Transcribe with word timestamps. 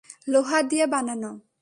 লোহা 0.27 0.59
দিয়ে 0.69 0.85
বানানো? 0.87 1.31